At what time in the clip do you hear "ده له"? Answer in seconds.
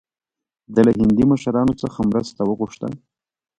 0.73-0.91